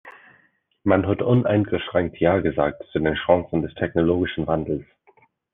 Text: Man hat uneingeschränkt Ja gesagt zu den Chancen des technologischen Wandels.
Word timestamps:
Man 0.83 1.05
hat 1.05 1.21
uneingeschränkt 1.21 2.19
Ja 2.19 2.39
gesagt 2.39 2.81
zu 2.91 2.97
den 2.97 3.13
Chancen 3.13 3.61
des 3.61 3.75
technologischen 3.75 4.47
Wandels. 4.47 4.87